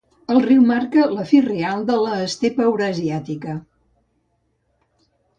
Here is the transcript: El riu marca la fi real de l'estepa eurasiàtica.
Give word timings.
El 0.33 0.37
riu 0.43 0.61
marca 0.67 1.03
la 1.17 1.25
fi 1.31 1.41
real 1.47 1.83
de 1.89 1.97
l'estepa 2.05 2.65
eurasiàtica. 2.69 3.53